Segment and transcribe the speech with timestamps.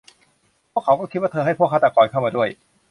[0.71, 2.49] พวกเขาก็คิดว่าเธอให้พวกฆาตกรเข้ามาด้วย